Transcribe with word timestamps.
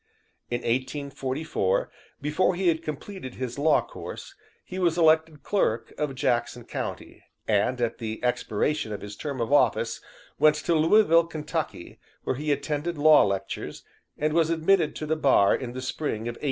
In 0.49 0.61
1844, 0.61 1.91
before 2.23 2.55
he 2.55 2.69
had 2.69 2.81
completed 2.81 3.35
his 3.35 3.59
law 3.59 3.81
course, 3.85 4.33
he 4.65 4.79
was 4.79 4.97
elected 4.97 5.43
clerk 5.43 5.93
of 5.95 6.15
Jackson 6.15 6.65
county, 6.65 7.21
and 7.47 7.79
at 7.79 7.99
the 7.99 8.19
expiration 8.23 8.91
of 8.93 9.01
his 9.01 9.15
term 9.15 9.39
of 9.39 9.53
office 9.53 10.01
went 10.39 10.55
to 10.55 10.73
Louisville, 10.73 11.27
Kentucky, 11.27 11.99
where 12.23 12.35
he 12.35 12.51
attended 12.51 12.97
law 12.97 13.23
lectures, 13.23 13.83
and 14.17 14.33
was 14.33 14.49
admitted 14.49 14.95
to 14.95 15.05
the 15.05 15.15
bar 15.15 15.53
in 15.55 15.73
the 15.73 15.83
spring 15.83 16.21
of 16.21 16.33
1851. 16.33 16.39